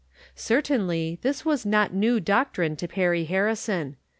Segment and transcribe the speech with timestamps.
[0.35, 3.97] "Certainly, this was not new doctrine to Perry Harrison.